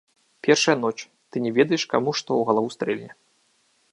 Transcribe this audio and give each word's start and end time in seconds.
Першая 0.45 0.73
ноч, 0.83 0.97
ты 1.29 1.35
не 1.45 1.51
ведаеш, 1.59 1.83
каму 1.93 2.11
што 2.19 2.27
ў 2.35 2.41
галаву 2.49 2.69
стрэльне. 2.79 3.11